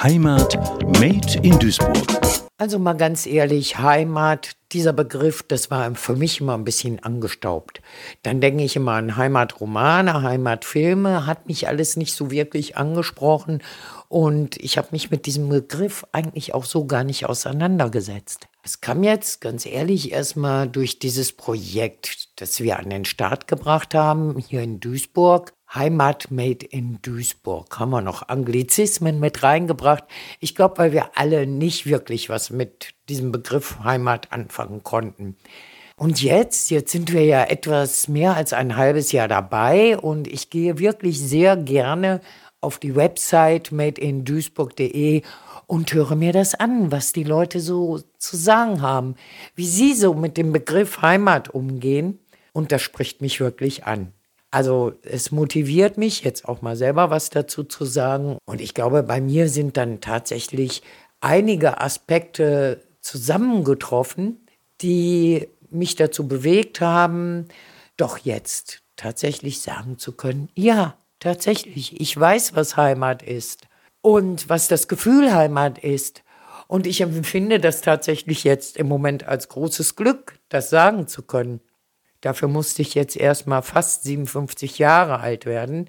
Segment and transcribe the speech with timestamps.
[0.00, 0.54] Heimat
[1.00, 2.06] Made in Duisburg.
[2.56, 7.82] Also mal ganz ehrlich, Heimat, dieser Begriff, das war für mich immer ein bisschen angestaubt.
[8.22, 13.60] Dann denke ich immer an Heimatromane, Heimatfilme, hat mich alles nicht so wirklich angesprochen
[14.08, 18.46] und ich habe mich mit diesem Begriff eigentlich auch so gar nicht auseinandergesetzt.
[18.62, 23.94] Es kam jetzt, ganz ehrlich, erstmal durch dieses Projekt, das wir an den Start gebracht
[23.94, 25.54] haben, hier in Duisburg.
[25.74, 27.78] Heimat Made in Duisburg.
[27.78, 30.04] Haben wir noch Anglizismen mit reingebracht.
[30.40, 35.36] Ich glaube, weil wir alle nicht wirklich was mit diesem Begriff Heimat anfangen konnten.
[35.96, 40.48] Und jetzt, jetzt sind wir ja etwas mehr als ein halbes Jahr dabei und ich
[40.48, 42.20] gehe wirklich sehr gerne
[42.60, 45.22] auf die Website madeinduisburg.de
[45.66, 49.16] und höre mir das an, was die Leute so zu sagen haben,
[49.54, 52.20] wie sie so mit dem Begriff Heimat umgehen.
[52.52, 54.12] Und das spricht mich wirklich an.
[54.50, 58.38] Also es motiviert mich jetzt auch mal selber was dazu zu sagen.
[58.46, 60.82] Und ich glaube, bei mir sind dann tatsächlich
[61.20, 64.46] einige Aspekte zusammengetroffen,
[64.80, 67.48] die mich dazu bewegt haben,
[67.96, 73.66] doch jetzt tatsächlich sagen zu können, ja, tatsächlich, ich weiß, was Heimat ist
[74.00, 76.22] und was das Gefühl Heimat ist.
[76.68, 81.60] Und ich empfinde das tatsächlich jetzt im Moment als großes Glück, das sagen zu können.
[82.20, 85.88] Dafür musste ich jetzt erst mal fast 57 Jahre alt werden.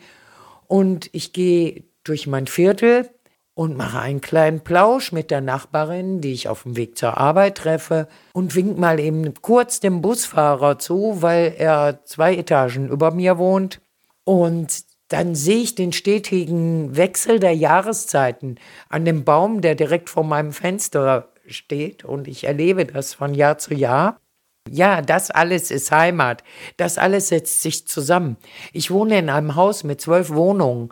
[0.67, 3.09] Und ich gehe durch mein Viertel
[3.55, 7.57] und mache einen kleinen Plausch mit der Nachbarin, die ich auf dem Weg zur Arbeit
[7.57, 13.37] treffe, und wink mal eben kurz dem Busfahrer zu, weil er zwei Etagen über mir
[13.37, 13.81] wohnt.
[14.23, 20.23] Und dann sehe ich den stetigen Wechsel der Jahreszeiten an dem Baum, der direkt vor
[20.23, 22.05] meinem Fenster steht.
[22.05, 24.21] Und ich erlebe das von Jahr zu Jahr.
[24.67, 26.43] Ja, das alles ist Heimat.
[26.77, 28.37] Das alles setzt sich zusammen.
[28.73, 30.89] Ich wohne in einem Haus mit zwölf Wohnungen.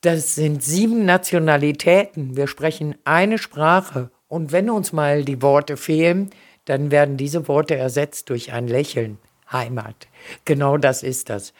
[0.00, 2.36] Das sind sieben Nationalitäten.
[2.36, 4.10] Wir sprechen eine Sprache.
[4.28, 6.30] Und wenn uns mal die Worte fehlen,
[6.64, 9.18] dann werden diese Worte ersetzt durch ein Lächeln.
[9.52, 10.08] Heimat.
[10.44, 11.52] Genau das ist das.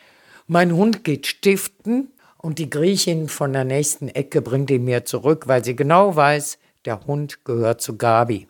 [0.46, 5.48] Mein Hund geht stiften und die Griechin von der nächsten Ecke bringt ihn mir zurück,
[5.48, 8.48] weil sie genau weiß, der Hund gehört zu Gabi.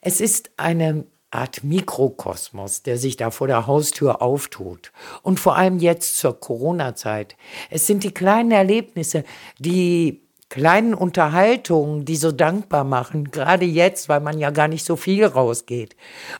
[0.00, 4.92] Es ist eine Art Mikrokosmos, der sich da vor der Haustür auftut.
[5.22, 7.36] Und vor allem jetzt zur Corona-Zeit.
[7.70, 9.24] Es sind die kleinen Erlebnisse,
[9.58, 14.96] die kleinen Unterhaltungen, die so dankbar machen, gerade jetzt, weil man ja gar nicht so
[14.96, 15.96] viel rausgeht.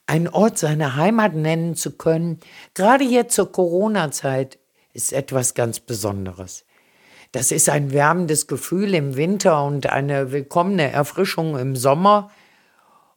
[0.07, 2.39] Ein Ort seine Heimat nennen zu können,
[2.75, 4.59] gerade jetzt zur Corona-Zeit,
[4.93, 6.67] ist etwas ganz Besonderes.
[7.33, 12.31] Das ist ein wärmendes Gefühl im Winter und eine willkommene Erfrischung im Sommer.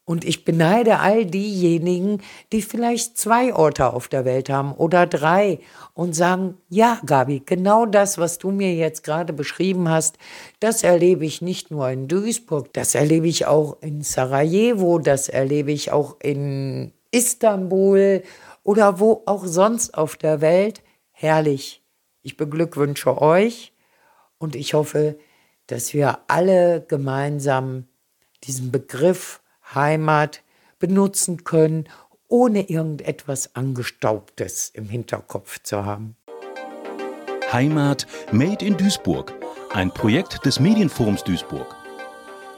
[0.07, 2.21] Und ich beneide all diejenigen,
[2.51, 5.59] die vielleicht zwei Orte auf der Welt haben oder drei
[5.95, 10.19] und sagen, ja, Gabi, genau das, was du mir jetzt gerade beschrieben hast,
[10.59, 15.71] das erlebe ich nicht nur in Duisburg, das erlebe ich auch in Sarajevo, das erlebe
[15.71, 18.21] ich auch in Istanbul
[18.61, 20.83] oder wo auch sonst auf der Welt
[21.13, 21.81] herrlich.
[22.21, 23.73] Ich beglückwünsche euch
[24.37, 25.17] und ich hoffe,
[25.65, 27.87] dass wir alle gemeinsam
[28.43, 29.41] diesen Begriff
[29.73, 30.41] Heimat
[30.79, 31.89] benutzen können,
[32.27, 36.15] ohne irgendetwas Angestaubtes im Hinterkopf zu haben.
[37.51, 39.33] Heimat Made in Duisburg,
[39.73, 41.75] ein Projekt des Medienforums Duisburg.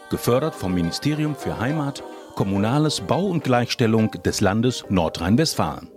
[0.10, 2.04] Gefördert vom Ministerium für Heimat,
[2.36, 5.90] Kommunales Bau und Gleichstellung des Landes Nordrhein-Westfalen.